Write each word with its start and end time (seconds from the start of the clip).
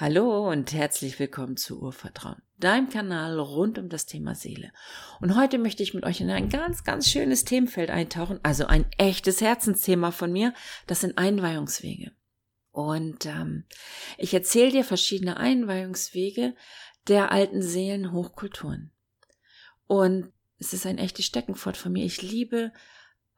Hallo 0.00 0.50
und 0.50 0.72
herzlich 0.72 1.18
willkommen 1.18 1.58
zu 1.58 1.78
Urvertrauen, 1.82 2.40
deinem 2.56 2.88
Kanal 2.88 3.38
rund 3.38 3.78
um 3.78 3.90
das 3.90 4.06
Thema 4.06 4.34
Seele. 4.34 4.72
Und 5.20 5.36
heute 5.36 5.58
möchte 5.58 5.82
ich 5.82 5.92
mit 5.92 6.04
euch 6.04 6.22
in 6.22 6.30
ein 6.30 6.48
ganz, 6.48 6.84
ganz 6.84 7.06
schönes 7.06 7.44
Themenfeld 7.44 7.90
eintauchen, 7.90 8.40
also 8.42 8.64
ein 8.64 8.86
echtes 8.96 9.42
Herzensthema 9.42 10.10
von 10.10 10.32
mir, 10.32 10.54
das 10.86 11.02
sind 11.02 11.18
Einweihungswege. 11.18 12.12
Und 12.70 13.26
ähm, 13.26 13.66
ich 14.16 14.32
erzähle 14.32 14.70
dir 14.70 14.84
verschiedene 14.84 15.36
Einweihungswege 15.36 16.54
der 17.06 17.30
alten 17.30 17.60
Seelenhochkulturen. 17.60 18.92
Und 19.86 20.32
es 20.56 20.72
ist 20.72 20.86
ein 20.86 20.96
echtes 20.96 21.26
Steckenpferd 21.26 21.76
von 21.76 21.92
mir. 21.92 22.06
Ich 22.06 22.22
liebe 22.22 22.72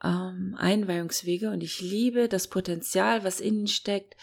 ähm, 0.04 0.54
Einweihungswege 0.58 1.50
und 1.50 1.62
ich 1.64 1.80
liebe 1.80 2.29
das 2.29 2.47
Potenzial, 2.47 3.24
was 3.24 3.41
in 3.41 3.55
ihnen 3.55 3.66
steckt, 3.66 4.15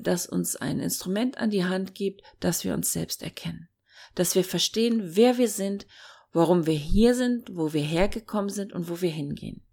das 0.00 0.26
uns 0.26 0.56
ein 0.56 0.80
Instrument 0.80 1.38
an 1.38 1.50
die 1.50 1.64
Hand 1.64 1.94
gibt, 1.94 2.22
dass 2.40 2.64
wir 2.64 2.74
uns 2.74 2.92
selbst 2.92 3.22
erkennen. 3.22 3.68
Dass 4.14 4.34
wir 4.34 4.44
verstehen, 4.44 5.16
wer 5.16 5.38
wir 5.38 5.48
sind, 5.48 5.86
warum 6.32 6.66
wir 6.66 6.74
hier 6.74 7.14
sind, 7.14 7.50
wo 7.52 7.72
wir 7.72 7.82
hergekommen 7.82 8.50
sind 8.50 8.72
und 8.72 8.88
wo 8.88 9.00
wir 9.00 9.10
hingehen. 9.10 9.64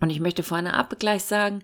Und 0.00 0.10
ich 0.10 0.20
möchte 0.20 0.42
vorne 0.42 0.74
ab 0.74 0.98
gleich 0.98 1.24
sagen, 1.24 1.62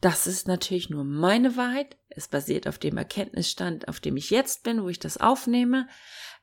das 0.00 0.26
ist 0.26 0.48
natürlich 0.48 0.90
nur 0.90 1.04
meine 1.04 1.56
Wahrheit. 1.56 1.96
Es 2.08 2.28
basiert 2.28 2.68
auf 2.68 2.78
dem 2.78 2.98
Erkenntnisstand, 2.98 3.88
auf 3.88 4.00
dem 4.00 4.16
ich 4.16 4.30
jetzt 4.30 4.62
bin, 4.62 4.82
wo 4.82 4.88
ich 4.88 4.98
das 4.98 5.16
aufnehme. 5.16 5.88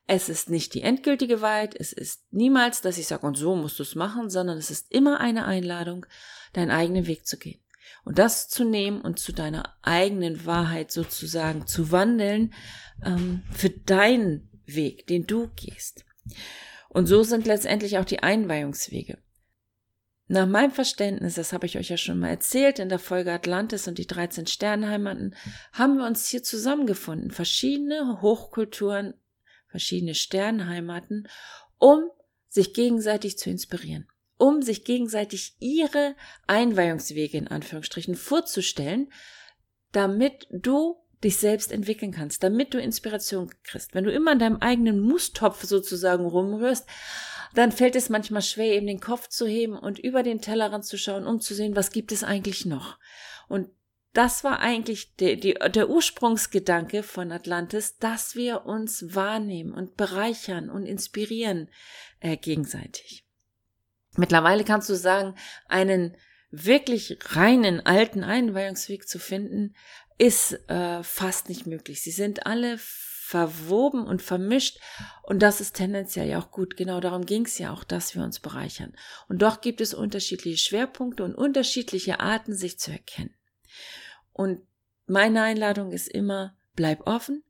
Es 0.06 0.28
ist 0.28 0.50
nicht 0.50 0.74
die 0.74 0.82
endgültige 0.82 1.40
Wahrheit. 1.40 1.76
Es 1.78 1.92
ist 1.92 2.24
niemals, 2.32 2.80
dass 2.80 2.98
ich 2.98 3.06
sage, 3.06 3.26
und 3.26 3.36
so 3.36 3.54
musst 3.54 3.78
du 3.78 3.84
es 3.84 3.94
machen, 3.94 4.30
sondern 4.30 4.58
es 4.58 4.70
ist 4.70 4.90
immer 4.90 5.20
eine 5.20 5.44
Einladung, 5.44 6.06
deinen 6.54 6.70
eigenen 6.72 7.06
Weg 7.06 7.26
zu 7.26 7.38
gehen. 7.38 7.60
Und 8.04 8.18
das 8.18 8.48
zu 8.48 8.64
nehmen 8.64 9.00
und 9.00 9.18
zu 9.18 9.32
deiner 9.32 9.76
eigenen 9.82 10.44
Wahrheit 10.46 10.90
sozusagen 10.90 11.66
zu 11.66 11.92
wandeln 11.92 12.52
ähm, 13.04 13.42
für 13.52 13.70
deinen 13.70 14.48
Weg, 14.64 15.06
den 15.06 15.26
du 15.26 15.48
gehst. 15.56 16.04
Und 16.88 17.06
so 17.06 17.22
sind 17.22 17.46
letztendlich 17.46 17.98
auch 17.98 18.04
die 18.04 18.22
Einweihungswege. 18.22 19.18
Nach 20.28 20.46
meinem 20.46 20.70
Verständnis, 20.70 21.34
das 21.34 21.52
habe 21.52 21.66
ich 21.66 21.78
euch 21.78 21.90
ja 21.90 21.96
schon 21.96 22.18
mal 22.18 22.28
erzählt 22.28 22.78
in 22.78 22.88
der 22.88 22.98
Folge 22.98 23.32
Atlantis 23.32 23.88
und 23.88 23.98
die 23.98 24.06
13 24.06 24.46
Sternheimaten, 24.46 25.34
haben 25.72 25.98
wir 25.98 26.06
uns 26.06 26.28
hier 26.28 26.42
zusammengefunden, 26.42 27.30
verschiedene 27.30 28.22
Hochkulturen, 28.22 29.14
verschiedene 29.68 30.14
Sternheimaten, 30.14 31.28
um 31.78 32.08
sich 32.48 32.72
gegenseitig 32.72 33.38
zu 33.38 33.50
inspirieren 33.50 34.06
um 34.42 34.60
sich 34.60 34.82
gegenseitig 34.82 35.54
ihre 35.60 36.16
Einweihungswege 36.48 37.38
in 37.38 37.46
Anführungsstrichen 37.46 38.16
vorzustellen, 38.16 39.08
damit 39.92 40.48
du 40.50 40.96
dich 41.22 41.36
selbst 41.36 41.70
entwickeln 41.70 42.10
kannst, 42.10 42.42
damit 42.42 42.74
du 42.74 42.80
Inspiration 42.80 43.52
kriegst. 43.62 43.94
Wenn 43.94 44.02
du 44.02 44.10
immer 44.10 44.32
in 44.32 44.40
deinem 44.40 44.56
eigenen 44.56 44.98
Mustopf 44.98 45.62
sozusagen 45.62 46.26
rumrührst, 46.26 46.88
dann 47.54 47.70
fällt 47.70 47.94
es 47.94 48.08
manchmal 48.08 48.42
schwer, 48.42 48.74
eben 48.74 48.88
den 48.88 48.98
Kopf 48.98 49.28
zu 49.28 49.46
heben 49.46 49.78
und 49.78 50.00
über 50.00 50.24
den 50.24 50.40
Tellerrand 50.40 50.86
zu 50.86 50.98
schauen, 50.98 51.24
um 51.24 51.40
zu 51.40 51.54
sehen, 51.54 51.76
was 51.76 51.92
gibt 51.92 52.10
es 52.10 52.24
eigentlich 52.24 52.66
noch. 52.66 52.98
Und 53.48 53.68
das 54.12 54.42
war 54.42 54.58
eigentlich 54.58 55.14
der, 55.14 55.36
der, 55.36 55.68
der 55.68 55.88
Ursprungsgedanke 55.88 57.04
von 57.04 57.30
Atlantis, 57.30 57.96
dass 57.98 58.34
wir 58.34 58.66
uns 58.66 59.14
wahrnehmen 59.14 59.72
und 59.72 59.96
bereichern 59.96 60.68
und 60.68 60.84
inspirieren 60.84 61.70
äh, 62.18 62.36
gegenseitig. 62.36 63.24
Mittlerweile 64.16 64.64
kannst 64.64 64.88
du 64.90 64.94
sagen, 64.94 65.34
einen 65.68 66.16
wirklich 66.50 67.18
reinen 67.30 67.84
alten 67.84 68.24
Einweihungsweg 68.24 69.08
zu 69.08 69.18
finden, 69.18 69.74
ist 70.18 70.52
äh, 70.68 71.02
fast 71.02 71.48
nicht 71.48 71.66
möglich. 71.66 72.02
Sie 72.02 72.10
sind 72.10 72.46
alle 72.46 72.78
verwoben 72.78 74.06
und 74.06 74.20
vermischt 74.20 74.78
und 75.22 75.40
das 75.40 75.62
ist 75.62 75.74
tendenziell 75.74 76.28
ja 76.28 76.38
auch 76.38 76.50
gut. 76.50 76.76
Genau 76.76 77.00
darum 77.00 77.24
ging 77.24 77.46
es 77.46 77.56
ja 77.56 77.72
auch, 77.72 77.82
dass 77.82 78.14
wir 78.14 78.22
uns 78.22 78.40
bereichern. 78.40 78.94
Und 79.28 79.40
doch 79.40 79.62
gibt 79.62 79.80
es 79.80 79.94
unterschiedliche 79.94 80.58
Schwerpunkte 80.58 81.24
und 81.24 81.34
unterschiedliche 81.34 82.20
Arten, 82.20 82.54
sich 82.54 82.78
zu 82.78 82.90
erkennen. 82.92 83.34
Und 84.34 84.60
meine 85.06 85.42
Einladung 85.42 85.92
ist 85.92 86.08
immer, 86.08 86.54
bleib 86.74 87.06
offen, 87.06 87.42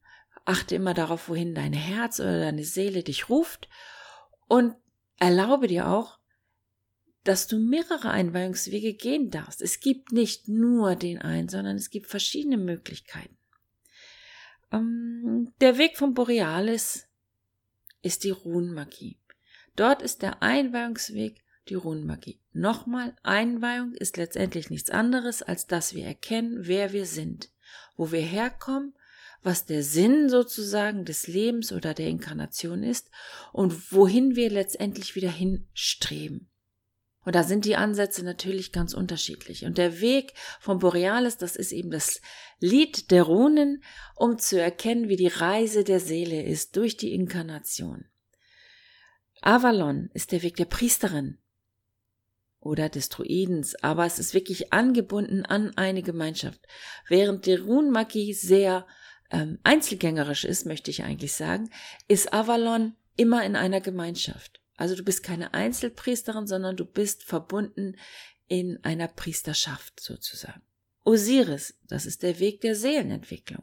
achte 0.44 0.76
immer 0.76 0.94
darauf, 0.94 1.28
wohin 1.28 1.54
dein 1.54 1.72
Herz 1.72 2.20
oder 2.20 2.38
deine 2.38 2.64
Seele 2.64 3.02
dich 3.02 3.28
ruft 3.28 3.68
und 4.46 4.76
erlaube 5.18 5.66
dir 5.66 5.88
auch, 5.88 6.18
dass 7.24 7.46
du 7.46 7.58
mehrere 7.58 8.10
Einweihungswege 8.10 8.94
gehen 8.94 9.30
darfst. 9.30 9.62
Es 9.62 9.80
gibt 9.80 10.12
nicht 10.12 10.48
nur 10.48 10.96
den 10.96 11.18
einen, 11.20 11.48
sondern 11.48 11.76
es 11.76 11.90
gibt 11.90 12.08
verschiedene 12.08 12.56
Möglichkeiten. 12.56 13.36
Ähm, 14.72 15.52
der 15.60 15.78
Weg 15.78 15.96
von 15.96 16.14
Borealis 16.14 17.06
ist 18.02 18.24
die 18.24 18.30
Runenmagie. 18.30 19.18
Dort 19.76 20.02
ist 20.02 20.22
der 20.22 20.42
Einweihungsweg 20.42 21.42
die 21.68 21.74
Runenmagie. 21.74 22.40
Nochmal, 22.52 23.16
Einweihung 23.22 23.94
ist 23.94 24.16
letztendlich 24.16 24.68
nichts 24.68 24.90
anderes, 24.90 25.42
als 25.42 25.66
dass 25.66 25.94
wir 25.94 26.04
erkennen, 26.04 26.66
wer 26.66 26.92
wir 26.92 27.06
sind, 27.06 27.50
wo 27.96 28.10
wir 28.10 28.20
herkommen, 28.20 28.94
was 29.42 29.64
der 29.66 29.82
Sinn 29.82 30.28
sozusagen 30.28 31.04
des 31.04 31.26
Lebens 31.26 31.72
oder 31.72 31.94
der 31.94 32.08
Inkarnation 32.08 32.82
ist 32.82 33.10
und 33.52 33.92
wohin 33.92 34.36
wir 34.36 34.50
letztendlich 34.50 35.14
wieder 35.14 35.30
hinstreben. 35.30 36.48
Und 37.24 37.36
da 37.36 37.44
sind 37.44 37.64
die 37.64 37.76
Ansätze 37.76 38.24
natürlich 38.24 38.72
ganz 38.72 38.94
unterschiedlich. 38.94 39.64
Und 39.64 39.78
der 39.78 40.00
Weg 40.00 40.34
von 40.60 40.78
Borealis, 40.80 41.36
das 41.36 41.54
ist 41.54 41.72
eben 41.72 41.90
das 41.90 42.20
Lied 42.58 43.10
der 43.10 43.22
Runen, 43.22 43.82
um 44.16 44.38
zu 44.38 44.60
erkennen, 44.60 45.08
wie 45.08 45.16
die 45.16 45.28
Reise 45.28 45.84
der 45.84 46.00
Seele 46.00 46.42
ist 46.42 46.76
durch 46.76 46.96
die 46.96 47.14
Inkarnation. 47.14 48.06
Avalon 49.40 50.10
ist 50.14 50.32
der 50.32 50.42
Weg 50.42 50.56
der 50.56 50.64
Priesterin 50.64 51.38
oder 52.60 52.88
des 52.88 53.08
Druidens, 53.08 53.74
aber 53.82 54.06
es 54.06 54.18
ist 54.20 54.34
wirklich 54.34 54.72
angebunden 54.72 55.44
an 55.44 55.76
eine 55.76 56.02
Gemeinschaft. 56.02 56.60
Während 57.08 57.46
die 57.46 57.54
Runenmagie 57.54 58.34
sehr 58.34 58.86
ähm, 59.30 59.58
einzelgängerisch 59.64 60.44
ist, 60.44 60.66
möchte 60.66 60.90
ich 60.90 61.02
eigentlich 61.02 61.32
sagen, 61.32 61.70
ist 62.06 62.32
Avalon 62.32 62.94
immer 63.16 63.44
in 63.44 63.56
einer 63.56 63.80
Gemeinschaft. 63.80 64.61
Also 64.82 64.96
du 64.96 65.04
bist 65.04 65.22
keine 65.22 65.54
Einzelpriesterin, 65.54 66.48
sondern 66.48 66.76
du 66.76 66.84
bist 66.84 67.22
verbunden 67.22 67.94
in 68.48 68.82
einer 68.82 69.06
Priesterschaft 69.06 70.00
sozusagen. 70.00 70.60
Osiris, 71.04 71.78
das 71.86 72.04
ist 72.04 72.24
der 72.24 72.40
Weg 72.40 72.62
der 72.62 72.74
Seelenentwicklung. 72.74 73.62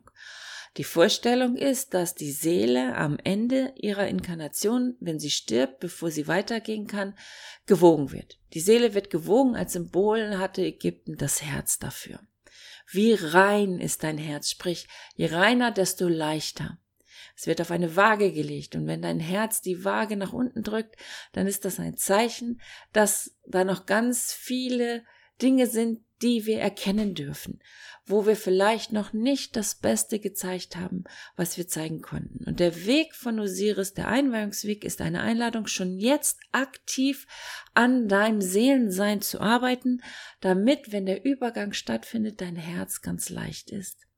Die 0.77 0.85
Vorstellung 0.85 1.57
ist, 1.57 1.93
dass 1.93 2.15
die 2.15 2.31
Seele 2.31 2.95
am 2.95 3.17
Ende 3.21 3.73
ihrer 3.75 4.07
Inkarnation, 4.07 4.95
wenn 5.01 5.19
sie 5.19 5.29
stirbt, 5.29 5.81
bevor 5.81 6.09
sie 6.09 6.29
weitergehen 6.29 6.87
kann, 6.87 7.17
gewogen 7.65 8.13
wird. 8.13 8.39
Die 8.53 8.61
Seele 8.61 8.93
wird 8.93 9.09
gewogen, 9.09 9.57
als 9.57 9.73
Symbol 9.73 10.37
hatte 10.37 10.61
Ägypten 10.61 11.17
das 11.17 11.41
Herz 11.41 11.79
dafür. 11.79 12.21
Wie 12.89 13.11
rein 13.11 13.81
ist 13.81 14.03
dein 14.03 14.17
Herz, 14.17 14.51
sprich, 14.51 14.87
je 15.17 15.25
reiner, 15.25 15.71
desto 15.71 16.07
leichter. 16.07 16.79
Es 17.35 17.47
wird 17.47 17.61
auf 17.61 17.71
eine 17.71 17.95
Waage 17.95 18.31
gelegt 18.31 18.75
und 18.75 18.87
wenn 18.87 19.01
dein 19.01 19.19
Herz 19.19 19.61
die 19.61 19.83
Waage 19.83 20.17
nach 20.17 20.33
unten 20.33 20.63
drückt, 20.63 20.95
dann 21.33 21.47
ist 21.47 21.65
das 21.65 21.79
ein 21.79 21.97
Zeichen, 21.97 22.61
dass 22.93 23.35
da 23.45 23.63
noch 23.63 23.85
ganz 23.85 24.33
viele 24.33 25.03
Dinge 25.41 25.67
sind, 25.67 26.01
die 26.21 26.45
wir 26.45 26.59
erkennen 26.59 27.15
dürfen, 27.15 27.61
wo 28.05 28.25
wir 28.25 28.35
vielleicht 28.35 28.91
noch 28.91 29.13
nicht 29.13 29.55
das 29.55 29.75
Beste 29.75 30.19
gezeigt 30.19 30.75
haben, 30.75 31.05
was 31.37 31.57
wir 31.57 31.67
zeigen 31.67 32.01
konnten. 32.01 32.43
Und 32.43 32.59
der 32.59 32.85
Weg 32.85 33.15
von 33.15 33.39
Osiris, 33.39 33.93
der 33.93 34.09
Einweihungsweg, 34.09 34.83
ist 34.83 35.01
eine 35.01 35.21
Einladung, 35.21 35.67
schon 35.67 35.97
jetzt 35.97 36.39
aktiv 36.51 37.25
an 37.73 38.09
deinem 38.09 38.41
Seelensein 38.41 39.21
zu 39.21 39.39
arbeiten, 39.39 40.01
damit, 40.41 40.91
wenn 40.91 41.05
der 41.05 41.23
Übergang 41.23 41.71
stattfindet, 41.71 42.41
dein 42.41 42.57
Herz 42.57 43.01
ganz 43.01 43.29
leicht 43.29 43.71
ist 43.71 44.08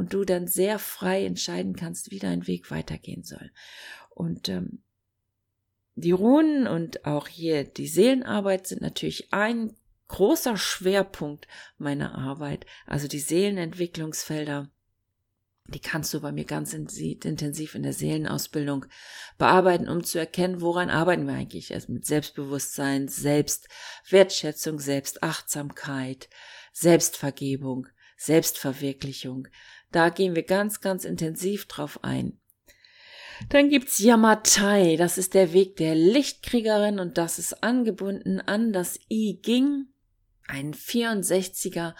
und 0.00 0.14
du 0.14 0.24
dann 0.24 0.46
sehr 0.46 0.78
frei 0.78 1.26
entscheiden 1.26 1.76
kannst, 1.76 2.10
wie 2.10 2.18
dein 2.18 2.46
Weg 2.46 2.70
weitergehen 2.70 3.22
soll. 3.22 3.50
Und 4.08 4.48
ähm, 4.48 4.82
die 5.94 6.12
Runen 6.12 6.66
und 6.66 7.04
auch 7.04 7.28
hier 7.28 7.64
die 7.64 7.86
Seelenarbeit 7.86 8.66
sind 8.66 8.80
natürlich 8.80 9.30
ein 9.34 9.76
großer 10.08 10.56
Schwerpunkt 10.56 11.46
meiner 11.76 12.14
Arbeit, 12.14 12.64
also 12.86 13.08
die 13.08 13.18
Seelenentwicklungsfelder. 13.18 14.70
Die 15.66 15.80
kannst 15.80 16.14
du 16.14 16.20
bei 16.22 16.32
mir 16.32 16.46
ganz 16.46 16.72
intensiv 16.72 17.74
in 17.74 17.82
der 17.82 17.92
Seelenausbildung 17.92 18.86
bearbeiten, 19.36 19.90
um 19.90 20.02
zu 20.02 20.18
erkennen, 20.18 20.62
woran 20.62 20.88
arbeiten 20.88 21.26
wir 21.26 21.34
eigentlich. 21.34 21.74
Also 21.74 21.92
mit 21.92 22.06
Selbstbewusstsein, 22.06 23.06
Selbstwertschätzung, 23.06 24.80
Selbstachtsamkeit, 24.80 26.30
Selbstvergebung, 26.72 27.86
Selbstverwirklichung. 28.20 29.48
Da 29.92 30.08
gehen 30.08 30.34
wir 30.34 30.42
ganz, 30.42 30.80
ganz 30.80 31.04
intensiv 31.04 31.66
drauf 31.66 32.02
ein. 32.02 32.38
Dann 33.48 33.70
gibt's 33.70 33.98
Yamatai, 33.98 34.96
das 34.96 35.16
ist 35.16 35.34
der 35.34 35.52
Weg 35.52 35.76
der 35.76 35.94
Lichtkriegerin 35.94 36.98
und 36.98 37.16
das 37.16 37.38
ist 37.38 37.62
angebunden 37.62 38.40
an 38.40 38.72
das 38.72 39.00
I 39.10 39.40
Ging, 39.40 39.86
ein 40.46 40.74
64er 40.74 41.94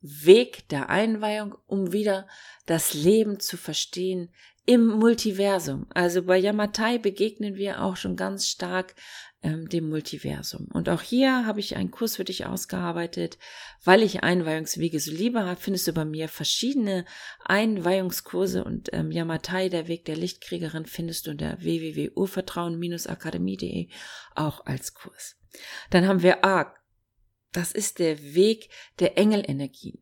Weg 0.00 0.68
der 0.70 0.88
Einweihung, 0.88 1.54
um 1.66 1.92
wieder 1.92 2.26
das 2.64 2.94
Leben 2.94 3.38
zu 3.38 3.58
verstehen 3.58 4.32
im 4.64 4.86
Multiversum. 4.86 5.86
Also 5.90 6.22
bei 6.22 6.38
Yamatai 6.38 6.98
begegnen 6.98 7.56
wir 7.56 7.82
auch 7.82 7.96
schon 7.96 8.16
ganz 8.16 8.46
stark 8.46 8.94
ähm, 9.42 9.68
dem 9.68 9.88
Multiversum. 9.88 10.68
Und 10.72 10.88
auch 10.88 11.02
hier 11.02 11.44
habe 11.46 11.58
ich 11.60 11.76
einen 11.76 11.90
Kurs 11.90 12.16
für 12.16 12.24
dich 12.24 12.46
ausgearbeitet, 12.46 13.36
weil 13.84 14.02
ich 14.02 14.22
Einweihungswege 14.22 14.98
so 15.00 15.10
liebe, 15.12 15.56
findest 15.58 15.88
du 15.88 15.92
bei 15.92 16.04
mir 16.04 16.28
verschiedene 16.28 17.04
Einweihungskurse 17.44 18.62
und 18.64 18.90
ähm, 18.92 19.10
Yamatai, 19.10 19.68
der 19.68 19.88
Weg 19.88 20.04
der 20.04 20.14
Lichtkriegerin, 20.16 20.86
findest 20.86 21.26
du 21.26 21.32
unter 21.32 21.60
www.urvertrauen-akademie.de 21.60 23.88
auch 24.34 24.64
als 24.66 24.94
Kurs. 24.94 25.36
Dann 25.90 26.06
haben 26.06 26.22
wir 26.22 26.44
A, 26.44 26.72
das 27.52 27.72
ist 27.72 27.98
der 27.98 28.34
Weg 28.34 28.70
der 29.00 29.18
Engelenergien. 29.18 30.00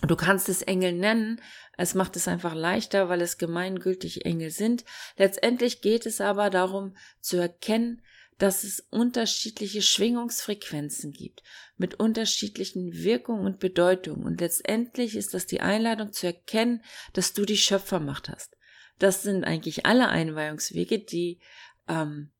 Du 0.00 0.16
kannst 0.16 0.48
es 0.48 0.62
Engel 0.62 0.92
nennen, 0.92 1.40
es 1.78 1.94
macht 1.94 2.16
es 2.16 2.28
einfach 2.28 2.54
leichter, 2.54 3.08
weil 3.08 3.22
es 3.22 3.38
gemeingültig 3.38 4.26
Engel 4.26 4.50
sind. 4.50 4.84
Letztendlich 5.16 5.80
geht 5.80 6.04
es 6.06 6.20
aber 6.20 6.50
darum 6.50 6.94
zu 7.20 7.38
erkennen, 7.38 8.02
dass 8.38 8.64
es 8.64 8.80
unterschiedliche 8.90 9.80
Schwingungsfrequenzen 9.80 11.12
gibt, 11.12 11.42
mit 11.76 12.00
unterschiedlichen 12.00 12.92
Wirkungen 12.92 13.46
und 13.46 13.60
Bedeutungen. 13.60 14.24
Und 14.24 14.40
letztendlich 14.40 15.16
ist 15.16 15.34
das 15.34 15.46
die 15.46 15.60
Einladung 15.60 16.12
zu 16.12 16.26
erkennen, 16.26 16.82
dass 17.12 17.32
du 17.32 17.44
die 17.44 17.56
Schöpfermacht 17.56 18.28
hast. 18.28 18.56
Das 18.98 19.22
sind 19.22 19.44
eigentlich 19.44 19.86
alle 19.86 20.08
Einweihungswege, 20.08 20.98
die 20.98 21.40
ähm, 21.88 22.30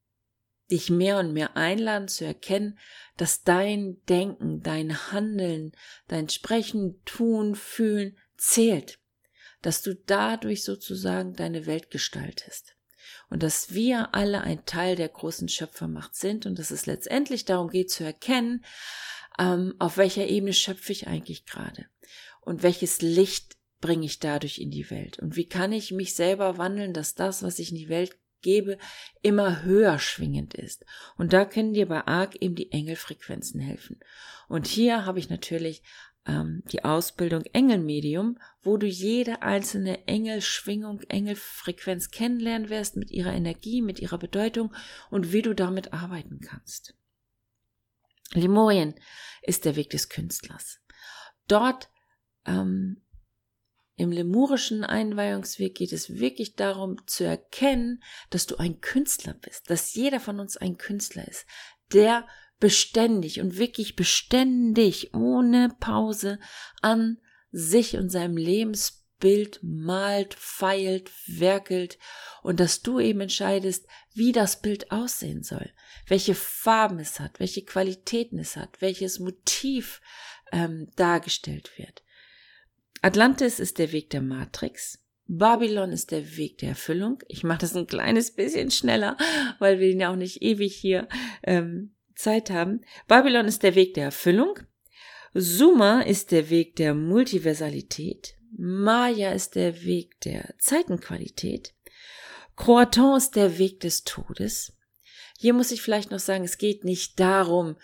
dich 0.70 0.90
mehr 0.90 1.18
und 1.18 1.32
mehr 1.32 1.56
einladen 1.56 2.08
zu 2.08 2.24
erkennen, 2.24 2.78
dass 3.16 3.42
dein 3.42 4.02
Denken, 4.08 4.62
dein 4.62 5.12
Handeln, 5.12 5.72
dein 6.08 6.28
Sprechen, 6.28 7.00
Tun, 7.04 7.54
Fühlen 7.54 8.16
zählt, 8.36 8.98
dass 9.62 9.82
du 9.82 9.94
dadurch 9.94 10.64
sozusagen 10.64 11.34
deine 11.34 11.66
Welt 11.66 11.90
gestaltest. 11.90 12.76
Und 13.30 13.42
dass 13.42 13.74
wir 13.74 14.14
alle 14.14 14.42
ein 14.42 14.64
Teil 14.64 14.96
der 14.96 15.08
großen 15.08 15.48
Schöpfermacht 15.48 16.14
sind 16.14 16.46
und 16.46 16.58
dass 16.58 16.70
es 16.70 16.86
letztendlich 16.86 17.44
darum 17.44 17.68
geht 17.68 17.90
zu 17.90 18.04
erkennen, 18.04 18.64
ähm, 19.38 19.74
auf 19.78 19.96
welcher 19.96 20.26
Ebene 20.26 20.52
schöpfe 20.52 20.92
ich 20.92 21.06
eigentlich 21.06 21.44
gerade? 21.44 21.86
Und 22.40 22.62
welches 22.62 23.00
Licht 23.00 23.56
bringe 23.80 24.06
ich 24.06 24.18
dadurch 24.18 24.58
in 24.58 24.70
die 24.70 24.90
Welt? 24.90 25.18
Und 25.18 25.36
wie 25.36 25.48
kann 25.48 25.72
ich 25.72 25.90
mich 25.90 26.14
selber 26.14 26.58
wandeln, 26.58 26.92
dass 26.92 27.14
das, 27.14 27.42
was 27.42 27.58
ich 27.58 27.70
in 27.70 27.76
die 27.76 27.88
Welt 27.88 28.16
gebe, 28.44 28.78
immer 29.22 29.64
höher 29.64 29.98
schwingend 29.98 30.54
ist. 30.54 30.84
Und 31.16 31.32
da 31.32 31.44
können 31.44 31.74
dir 31.74 31.88
bei 31.88 32.06
ARC 32.06 32.36
eben 32.40 32.54
die 32.54 32.70
Engelfrequenzen 32.70 33.60
helfen. 33.60 33.98
Und 34.48 34.68
hier 34.68 35.04
habe 35.04 35.18
ich 35.18 35.28
natürlich 35.28 35.82
ähm, 36.26 36.62
die 36.70 36.84
Ausbildung 36.84 37.42
Engelmedium, 37.52 38.38
wo 38.62 38.76
du 38.76 38.86
jede 38.86 39.42
einzelne 39.42 40.06
Engelschwingung, 40.06 41.00
Engelfrequenz 41.08 42.10
kennenlernen 42.10 42.70
wirst 42.70 42.96
mit 42.96 43.10
ihrer 43.10 43.32
Energie, 43.32 43.82
mit 43.82 43.98
ihrer 43.98 44.18
Bedeutung 44.18 44.72
und 45.10 45.32
wie 45.32 45.42
du 45.42 45.54
damit 45.54 45.92
arbeiten 45.92 46.40
kannst. 46.40 46.94
Lemurien 48.32 48.94
ist 49.42 49.64
der 49.64 49.76
Weg 49.76 49.90
des 49.90 50.08
Künstlers. 50.08 50.80
Dort 51.46 51.90
ähm, 52.46 53.03
im 53.96 54.10
lemurischen 54.10 54.82
Einweihungsweg 54.82 55.76
geht 55.76 55.92
es 55.92 56.18
wirklich 56.18 56.56
darum 56.56 56.96
zu 57.06 57.24
erkennen, 57.24 58.02
dass 58.30 58.46
du 58.46 58.56
ein 58.56 58.80
Künstler 58.80 59.34
bist, 59.34 59.70
dass 59.70 59.94
jeder 59.94 60.18
von 60.18 60.40
uns 60.40 60.56
ein 60.56 60.78
Künstler 60.78 61.26
ist, 61.28 61.46
der 61.92 62.26
beständig 62.58 63.40
und 63.40 63.56
wirklich 63.56 63.94
beständig 63.94 65.14
ohne 65.14 65.68
Pause 65.78 66.40
an 66.82 67.18
sich 67.52 67.96
und 67.96 68.10
seinem 68.10 68.36
Lebensbild 68.36 69.60
malt, 69.62 70.34
feilt, 70.34 71.12
werkelt 71.26 71.98
und 72.42 72.58
dass 72.58 72.82
du 72.82 72.98
eben 72.98 73.20
entscheidest, 73.20 73.86
wie 74.12 74.32
das 74.32 74.60
Bild 74.60 74.90
aussehen 74.90 75.44
soll, 75.44 75.72
welche 76.08 76.34
Farben 76.34 76.98
es 76.98 77.20
hat, 77.20 77.38
welche 77.38 77.64
Qualitäten 77.64 78.40
es 78.40 78.56
hat, 78.56 78.80
welches 78.80 79.20
Motiv 79.20 80.00
ähm, 80.50 80.90
dargestellt 80.96 81.70
wird. 81.76 82.02
Atlantis 83.02 83.60
ist 83.60 83.78
der 83.78 83.92
Weg 83.92 84.10
der 84.10 84.22
Matrix. 84.22 84.98
Babylon 85.26 85.92
ist 85.92 86.10
der 86.10 86.36
Weg 86.36 86.58
der 86.58 86.70
Erfüllung. 86.70 87.22
Ich 87.28 87.44
mache 87.44 87.60
das 87.60 87.74
ein 87.74 87.86
kleines 87.86 88.32
bisschen 88.32 88.70
schneller, 88.70 89.16
weil 89.58 89.80
wir 89.80 89.90
ja 89.94 90.10
auch 90.10 90.16
nicht 90.16 90.42
ewig 90.42 90.74
hier 90.74 91.08
ähm, 91.42 91.94
Zeit 92.14 92.50
haben. 92.50 92.82
Babylon 93.08 93.46
ist 93.46 93.62
der 93.62 93.74
Weg 93.74 93.94
der 93.94 94.04
Erfüllung. 94.04 94.58
Suma 95.32 96.02
ist 96.02 96.30
der 96.30 96.50
Weg 96.50 96.76
der 96.76 96.94
Multiversalität. 96.94 98.36
Maya 98.56 99.32
ist 99.32 99.56
der 99.56 99.82
Weg 99.82 100.20
der 100.20 100.54
Zeitenqualität. 100.58 101.74
Croatan 102.56 103.16
ist 103.16 103.34
der 103.34 103.58
Weg 103.58 103.80
des 103.80 104.04
Todes. 104.04 104.72
Hier 105.38 105.54
muss 105.54 105.72
ich 105.72 105.82
vielleicht 105.82 106.12
noch 106.12 106.20
sagen, 106.20 106.44
es 106.44 106.58
geht 106.58 106.84
nicht 106.84 107.18
darum, 107.18 107.76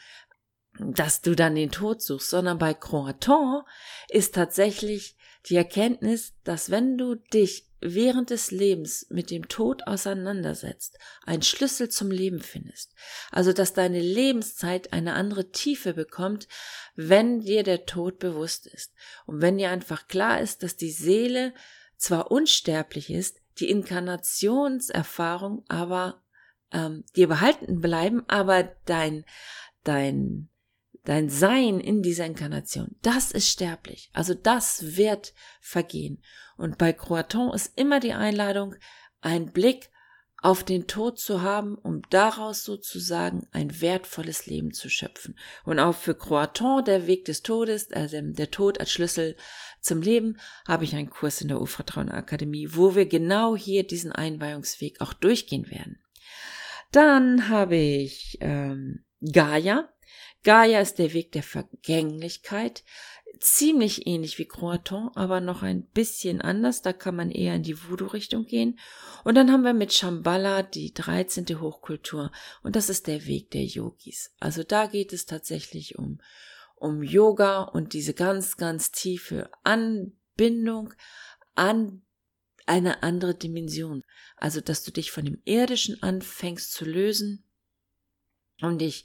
dass 0.78 1.20
du 1.20 1.34
dann 1.34 1.54
den 1.54 1.70
Tod 1.70 2.02
suchst, 2.02 2.30
sondern 2.30 2.58
bei 2.58 2.74
Croatan 2.74 3.62
ist 4.08 4.34
tatsächlich 4.34 5.16
die 5.46 5.56
Erkenntnis, 5.56 6.34
dass 6.44 6.70
wenn 6.70 6.98
du 6.98 7.14
dich 7.14 7.66
während 7.80 8.30
des 8.30 8.50
Lebens 8.50 9.06
mit 9.08 9.30
dem 9.30 9.48
Tod 9.48 9.86
auseinandersetzt, 9.86 10.98
ein 11.24 11.40
Schlüssel 11.42 11.88
zum 11.88 12.10
Leben 12.10 12.40
findest. 12.40 12.94
Also, 13.30 13.54
dass 13.54 13.72
deine 13.72 14.00
Lebenszeit 14.00 14.92
eine 14.92 15.14
andere 15.14 15.50
Tiefe 15.50 15.94
bekommt, 15.94 16.46
wenn 16.94 17.40
dir 17.40 17.62
der 17.62 17.86
Tod 17.86 18.18
bewusst 18.18 18.66
ist. 18.66 18.92
Und 19.24 19.40
wenn 19.40 19.56
dir 19.56 19.70
einfach 19.70 20.08
klar 20.08 20.40
ist, 20.40 20.62
dass 20.62 20.76
die 20.76 20.90
Seele 20.90 21.54
zwar 21.96 22.30
unsterblich 22.30 23.10
ist, 23.10 23.40
die 23.58 23.70
Inkarnationserfahrung 23.70 25.64
aber 25.68 26.22
ähm, 26.72 27.04
dir 27.16 27.28
behalten 27.28 27.80
bleiben, 27.80 28.24
aber 28.28 28.64
dein, 28.84 29.24
dein 29.84 30.49
dein 31.04 31.28
Sein 31.28 31.80
in 31.80 32.02
dieser 32.02 32.26
Inkarnation, 32.26 32.96
das 33.02 33.32
ist 33.32 33.48
sterblich. 33.48 34.10
Also 34.12 34.34
das 34.34 34.96
wird 34.96 35.34
vergehen. 35.60 36.22
Und 36.56 36.78
bei 36.78 36.92
Croaton 36.92 37.52
ist 37.54 37.78
immer 37.78 38.00
die 38.00 38.12
Einladung, 38.12 38.74
einen 39.20 39.52
Blick 39.52 39.90
auf 40.42 40.64
den 40.64 40.86
Tod 40.86 41.18
zu 41.18 41.42
haben, 41.42 41.76
um 41.76 42.02
daraus 42.08 42.64
sozusagen 42.64 43.46
ein 43.52 43.80
wertvolles 43.80 44.46
Leben 44.46 44.72
zu 44.72 44.88
schöpfen. 44.88 45.38
Und 45.64 45.78
auch 45.78 45.94
für 45.94 46.14
Croaton, 46.14 46.84
der 46.84 47.06
Weg 47.06 47.26
des 47.26 47.42
Todes, 47.42 47.92
also 47.92 48.18
der 48.20 48.50
Tod 48.50 48.80
als 48.80 48.90
Schlüssel 48.90 49.36
zum 49.80 50.00
Leben, 50.00 50.38
habe 50.66 50.84
ich 50.84 50.94
einen 50.94 51.10
Kurs 51.10 51.42
in 51.42 51.48
der 51.48 51.60
Urvertrauen 51.60 52.08
Akademie, 52.08 52.68
wo 52.70 52.94
wir 52.94 53.06
genau 53.06 53.54
hier 53.54 53.86
diesen 53.86 54.12
Einweihungsweg 54.12 55.00
auch 55.00 55.12
durchgehen 55.12 55.70
werden. 55.70 55.98
Dann 56.90 57.48
habe 57.48 57.76
ich 57.76 58.38
ähm, 58.40 59.04
Gaia, 59.20 59.90
Gaia 60.42 60.80
ist 60.80 60.98
der 60.98 61.12
Weg 61.12 61.32
der 61.32 61.42
Vergänglichkeit, 61.42 62.82
ziemlich 63.40 64.06
ähnlich 64.06 64.38
wie 64.38 64.46
Croaton, 64.46 65.10
aber 65.14 65.40
noch 65.40 65.62
ein 65.62 65.84
bisschen 65.84 66.40
anders. 66.40 66.82
Da 66.82 66.92
kann 66.92 67.16
man 67.16 67.30
eher 67.30 67.54
in 67.54 67.62
die 67.62 67.82
Voodoo-Richtung 67.82 68.46
gehen. 68.46 68.78
Und 69.24 69.34
dann 69.34 69.50
haben 69.52 69.64
wir 69.64 69.74
mit 69.74 69.92
Shambhala 69.92 70.62
die 70.62 70.92
13. 70.94 71.46
Hochkultur. 71.60 72.32
Und 72.62 72.76
das 72.76 72.88
ist 72.88 73.06
der 73.06 73.26
Weg 73.26 73.50
der 73.50 73.64
Yogis. 73.64 74.34
Also 74.40 74.62
da 74.62 74.86
geht 74.86 75.12
es 75.12 75.26
tatsächlich 75.26 75.98
um, 75.98 76.20
um 76.76 77.02
Yoga 77.02 77.62
und 77.62 77.92
diese 77.92 78.14
ganz, 78.14 78.56
ganz 78.56 78.92
tiefe 78.92 79.50
Anbindung 79.62 80.94
an 81.54 82.02
eine 82.66 83.02
andere 83.02 83.34
Dimension. 83.34 84.04
Also, 84.36 84.60
dass 84.60 84.84
du 84.84 84.90
dich 84.90 85.10
von 85.10 85.24
dem 85.24 85.42
Irdischen 85.44 86.02
anfängst 86.02 86.72
zu 86.72 86.84
lösen 86.84 87.44
um 88.62 88.78
dich 88.78 89.04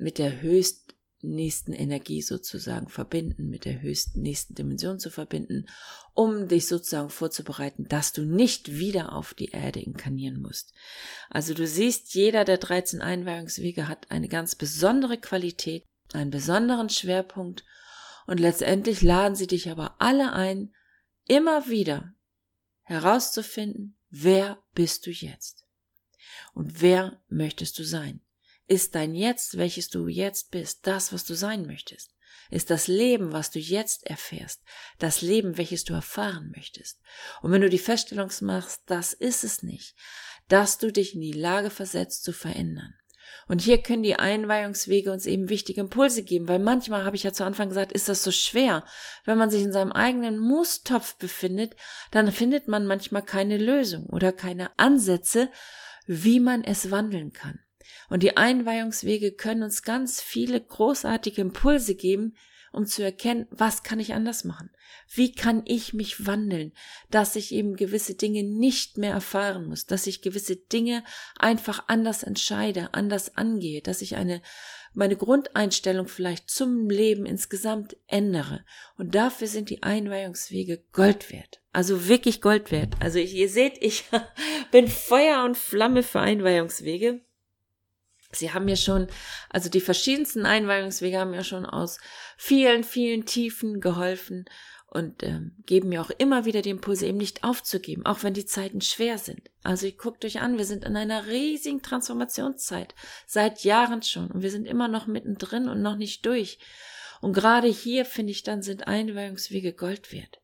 mit 0.00 0.18
der 0.18 0.40
höchst 0.40 0.94
nächsten 1.22 1.72
Energie 1.72 2.22
sozusagen 2.22 2.88
verbinden, 2.88 3.50
mit 3.50 3.64
der 3.64 3.82
höchsten 3.82 4.22
nächsten 4.22 4.54
Dimension 4.54 4.98
zu 4.98 5.10
verbinden, 5.10 5.66
um 6.14 6.48
dich 6.48 6.66
sozusagen 6.66 7.10
vorzubereiten, 7.10 7.86
dass 7.88 8.12
du 8.12 8.24
nicht 8.24 8.78
wieder 8.78 9.12
auf 9.12 9.34
die 9.34 9.50
Erde 9.50 9.80
inkarnieren 9.80 10.40
musst. 10.40 10.72
Also 11.28 11.52
du 11.54 11.66
siehst, 11.66 12.14
jeder 12.14 12.44
der 12.44 12.58
13 12.58 13.02
Einweihungswege 13.02 13.86
hat 13.88 14.10
eine 14.10 14.28
ganz 14.28 14.54
besondere 14.54 15.18
Qualität, 15.18 15.84
einen 16.12 16.30
besonderen 16.30 16.88
Schwerpunkt 16.88 17.64
und 18.26 18.40
letztendlich 18.40 19.02
laden 19.02 19.34
sie 19.34 19.46
dich 19.46 19.70
aber 19.70 19.96
alle 20.00 20.32
ein, 20.32 20.74
immer 21.26 21.68
wieder 21.68 22.14
herauszufinden, 22.82 23.96
wer 24.08 24.62
bist 24.74 25.06
du 25.06 25.10
jetzt? 25.10 25.64
Und 26.54 26.80
wer 26.80 27.20
möchtest 27.28 27.78
du 27.78 27.84
sein? 27.84 28.20
Ist 28.70 28.94
dein 28.94 29.16
Jetzt, 29.16 29.58
welches 29.58 29.88
du 29.88 30.06
jetzt 30.06 30.52
bist, 30.52 30.86
das, 30.86 31.12
was 31.12 31.24
du 31.24 31.34
sein 31.34 31.66
möchtest? 31.66 32.14
Ist 32.52 32.70
das 32.70 32.86
Leben, 32.86 33.32
was 33.32 33.50
du 33.50 33.58
jetzt 33.58 34.06
erfährst, 34.06 34.62
das 35.00 35.22
Leben, 35.22 35.58
welches 35.58 35.82
du 35.82 35.92
erfahren 35.92 36.52
möchtest? 36.54 37.00
Und 37.42 37.50
wenn 37.50 37.62
du 37.62 37.68
die 37.68 37.80
Feststellung 37.80 38.30
machst, 38.42 38.82
das 38.86 39.12
ist 39.12 39.42
es 39.42 39.64
nicht, 39.64 39.96
dass 40.46 40.78
du 40.78 40.92
dich 40.92 41.16
in 41.16 41.20
die 41.20 41.32
Lage 41.32 41.68
versetzt 41.68 42.22
zu 42.22 42.32
verändern. 42.32 42.94
Und 43.48 43.60
hier 43.60 43.82
können 43.82 44.04
die 44.04 44.14
Einweihungswege 44.14 45.10
uns 45.10 45.26
eben 45.26 45.48
wichtige 45.48 45.80
Impulse 45.80 46.22
geben, 46.22 46.46
weil 46.46 46.60
manchmal, 46.60 47.04
habe 47.04 47.16
ich 47.16 47.24
ja 47.24 47.32
zu 47.32 47.42
Anfang 47.42 47.70
gesagt, 47.70 47.90
ist 47.90 48.08
das 48.08 48.22
so 48.22 48.30
schwer. 48.30 48.84
Wenn 49.24 49.36
man 49.36 49.50
sich 49.50 49.62
in 49.62 49.72
seinem 49.72 49.90
eigenen 49.90 50.38
Mustopf 50.38 51.16
befindet, 51.16 51.74
dann 52.12 52.30
findet 52.30 52.68
man 52.68 52.86
manchmal 52.86 53.22
keine 53.22 53.58
Lösung 53.58 54.06
oder 54.06 54.30
keine 54.30 54.70
Ansätze, 54.78 55.50
wie 56.06 56.38
man 56.38 56.62
es 56.62 56.92
wandeln 56.92 57.32
kann. 57.32 57.58
Und 58.08 58.22
die 58.22 58.36
Einweihungswege 58.36 59.32
können 59.32 59.62
uns 59.62 59.82
ganz 59.82 60.20
viele 60.20 60.60
großartige 60.60 61.40
Impulse 61.40 61.94
geben, 61.94 62.34
um 62.72 62.86
zu 62.86 63.02
erkennen, 63.02 63.46
was 63.50 63.82
kann 63.82 63.98
ich 63.98 64.14
anders 64.14 64.44
machen? 64.44 64.70
Wie 65.12 65.32
kann 65.32 65.62
ich 65.64 65.92
mich 65.92 66.26
wandeln, 66.26 66.72
dass 67.10 67.34
ich 67.34 67.52
eben 67.52 67.74
gewisse 67.74 68.14
Dinge 68.14 68.44
nicht 68.44 68.96
mehr 68.96 69.12
erfahren 69.12 69.66
muss, 69.66 69.86
dass 69.86 70.06
ich 70.06 70.22
gewisse 70.22 70.56
Dinge 70.56 71.02
einfach 71.36 71.84
anders 71.88 72.22
entscheide, 72.22 72.94
anders 72.94 73.36
angehe, 73.36 73.82
dass 73.82 74.02
ich 74.02 74.16
eine 74.16 74.40
meine 74.92 75.16
Grundeinstellung 75.16 76.08
vielleicht 76.08 76.50
zum 76.50 76.90
Leben 76.90 77.26
insgesamt 77.26 77.96
ändere. 78.06 78.64
Und 78.96 79.14
dafür 79.14 79.46
sind 79.46 79.70
die 79.70 79.82
Einweihungswege 79.82 80.82
Gold 80.92 81.30
wert. 81.30 81.60
Also 81.72 82.08
wirklich 82.08 82.40
Gold 82.40 82.72
wert. 82.72 82.94
Also 82.98 83.18
ihr 83.18 83.48
seht, 83.48 83.74
ich 83.80 84.04
bin 84.72 84.88
Feuer 84.88 85.44
und 85.44 85.56
Flamme 85.56 86.02
für 86.02 86.20
Einweihungswege. 86.20 87.20
Sie 88.32 88.52
haben 88.52 88.64
mir 88.64 88.76
schon, 88.76 89.08
also 89.48 89.68
die 89.68 89.80
verschiedensten 89.80 90.46
Einweihungswege 90.46 91.18
haben 91.18 91.32
mir 91.32 91.44
schon 91.44 91.66
aus 91.66 91.98
vielen, 92.36 92.84
vielen 92.84 93.26
Tiefen 93.26 93.80
geholfen 93.80 94.44
und 94.86 95.22
ähm, 95.22 95.56
geben 95.66 95.88
mir 95.88 96.00
auch 96.00 96.10
immer 96.10 96.44
wieder 96.44 96.62
den 96.62 96.76
Impulse, 96.76 97.06
eben 97.06 97.18
nicht 97.18 97.44
aufzugeben, 97.44 98.06
auch 98.06 98.22
wenn 98.22 98.34
die 98.34 98.46
Zeiten 98.46 98.80
schwer 98.80 99.18
sind. 99.18 99.50
Also 99.62 99.86
ich 99.86 99.98
guckt 99.98 100.24
euch 100.24 100.40
an, 100.40 100.58
wir 100.58 100.64
sind 100.64 100.84
in 100.84 100.96
einer 100.96 101.26
riesigen 101.26 101.82
Transformationszeit, 101.82 102.94
seit 103.26 103.64
Jahren 103.64 104.02
schon 104.02 104.30
und 104.30 104.42
wir 104.42 104.50
sind 104.50 104.66
immer 104.66 104.88
noch 104.88 105.06
mittendrin 105.06 105.68
und 105.68 105.82
noch 105.82 105.96
nicht 105.96 106.24
durch. 106.26 106.58
Und 107.20 107.32
gerade 107.32 107.68
hier, 107.68 108.04
finde 108.04 108.32
ich, 108.32 108.42
dann 108.42 108.62
sind 108.62 108.86
Einweihungswege 108.86 109.72
Gold 109.72 110.12
wert. 110.12 110.40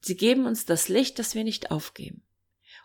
Sie 0.00 0.16
geben 0.16 0.46
uns 0.46 0.66
das 0.66 0.88
Licht, 0.88 1.18
das 1.18 1.34
wir 1.34 1.42
nicht 1.42 1.70
aufgeben 1.70 2.25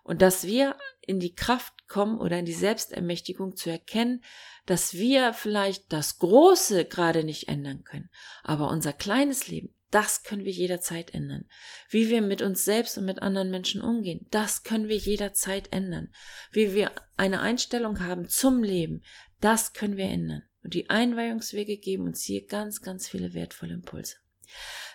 und 0.03 0.21
dass 0.21 0.45
wir 0.45 0.75
in 1.01 1.19
die 1.19 1.35
Kraft 1.35 1.87
kommen 1.87 2.19
oder 2.19 2.39
in 2.39 2.45
die 2.45 2.53
Selbstermächtigung 2.53 3.55
zu 3.55 3.69
erkennen, 3.69 4.23
dass 4.65 4.93
wir 4.93 5.33
vielleicht 5.33 5.91
das 5.91 6.19
Große 6.19 6.85
gerade 6.85 7.23
nicht 7.23 7.47
ändern 7.47 7.83
können, 7.83 8.09
aber 8.43 8.69
unser 8.69 8.93
kleines 8.93 9.47
Leben, 9.47 9.73
das 9.91 10.23
können 10.23 10.45
wir 10.45 10.51
jederzeit 10.53 11.13
ändern. 11.13 11.45
Wie 11.89 12.09
wir 12.09 12.21
mit 12.21 12.41
uns 12.41 12.63
selbst 12.63 12.97
und 12.97 13.05
mit 13.05 13.21
anderen 13.21 13.51
Menschen 13.51 13.81
umgehen, 13.81 14.25
das 14.31 14.63
können 14.63 14.87
wir 14.87 14.95
jederzeit 14.95 15.73
ändern. 15.73 16.13
Wie 16.51 16.73
wir 16.73 16.91
eine 17.17 17.41
Einstellung 17.41 17.99
haben 17.99 18.29
zum 18.29 18.63
Leben, 18.63 19.03
das 19.41 19.73
können 19.73 19.97
wir 19.97 20.05
ändern. 20.05 20.43
Und 20.63 20.73
die 20.73 20.89
Einweihungswege 20.89 21.77
geben 21.77 22.05
uns 22.05 22.23
hier 22.23 22.45
ganz, 22.45 22.81
ganz 22.81 23.09
viele 23.09 23.33
wertvolle 23.33 23.73
Impulse. 23.73 24.15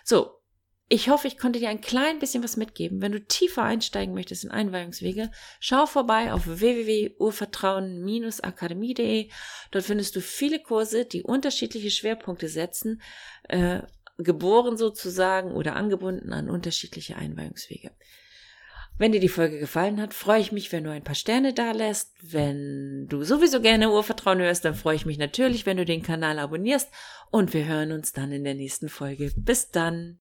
So, 0.03 0.41
ich 0.89 1.09
hoffe, 1.09 1.27
ich 1.27 1.37
konnte 1.37 1.59
dir 1.59 1.67
ein 1.67 1.81
klein 1.81 2.19
bisschen 2.19 2.41
was 2.43 2.55
mitgeben. 2.55 3.01
Wenn 3.01 3.11
du 3.11 3.19
tiefer 3.19 3.63
einsteigen 3.63 4.13
möchtest 4.13 4.45
in 4.45 4.51
Einweihungswege, 4.51 5.31
schau 5.59 5.85
vorbei 5.85 6.31
auf 6.31 6.47
www.urvertrauen-akademie.de. 6.47 9.29
Dort 9.71 9.85
findest 9.85 10.15
du 10.15 10.21
viele 10.21 10.61
Kurse, 10.61 11.03
die 11.03 11.23
unterschiedliche 11.23 11.91
Schwerpunkte 11.91 12.47
setzen, 12.47 13.01
äh, 13.49 13.81
geboren 14.17 14.77
sozusagen 14.77 15.51
oder 15.51 15.75
angebunden 15.75 16.31
an 16.31 16.49
unterschiedliche 16.49 17.17
Einweihungswege. 17.17 17.91
Wenn 18.97 19.11
dir 19.11 19.19
die 19.19 19.27
Folge 19.27 19.59
gefallen 19.59 19.99
hat, 20.01 20.13
freue 20.13 20.39
ich 20.39 20.51
mich, 20.51 20.71
wenn 20.71 20.85
du 20.85 20.89
ein 20.89 21.03
paar 21.03 21.15
Sterne 21.15 21.53
da 21.53 21.71
lässt. 21.71 22.15
Wenn 22.21 23.07
du 23.09 23.23
sowieso 23.23 23.61
gerne 23.61 23.91
Urvertrauen 23.91 24.39
hörst, 24.39 24.65
dann 24.65 24.73
freue 24.73 24.95
ich 24.95 25.05
mich 25.05 25.19
natürlich, 25.19 25.67
wenn 25.67 25.77
du 25.77 25.85
den 25.85 26.01
Kanal 26.01 26.39
abonnierst. 26.39 26.89
Und 27.29 27.53
wir 27.53 27.65
hören 27.65 27.91
uns 27.91 28.13
dann 28.13 28.31
in 28.31 28.43
der 28.43 28.55
nächsten 28.55 28.89
Folge. 28.89 29.31
Bis 29.35 29.69
dann. 29.69 30.19